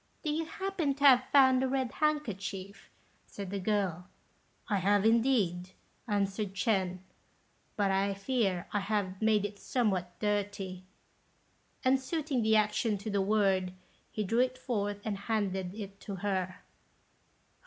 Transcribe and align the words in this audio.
"Do 0.23 0.31
you 0.31 0.45
happen 0.45 0.95
to 0.95 1.03
have 1.05 1.25
found 1.31 1.61
a 1.61 1.67
red 1.67 1.91
handkerchief?" 1.91 2.89
said 3.27 3.51
the 3.51 3.59
girl. 3.59 4.09
"I 4.67 4.77
have, 4.77 5.05
indeed," 5.05 5.73
answered 6.07 6.55
Ch'ên, 6.55 7.01
"but 7.75 7.91
I 7.91 8.15
fear 8.15 8.65
I 8.73 8.79
have 8.79 9.21
made 9.21 9.45
it 9.45 9.59
somewhat 9.59 10.19
dirty;" 10.19 10.85
and, 11.85 11.99
suiting 12.01 12.41
the 12.41 12.55
action 12.55 12.97
to 12.97 13.11
the 13.11 13.21
word, 13.21 13.73
he 14.09 14.23
drew 14.23 14.39
it 14.39 14.57
forth, 14.57 14.99
and 15.05 15.15
handed 15.29 15.75
it 15.75 15.99
to 15.99 16.15
her. 16.15 16.63